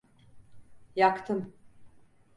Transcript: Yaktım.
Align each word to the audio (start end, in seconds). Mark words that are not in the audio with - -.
Yaktım. 0.95 1.53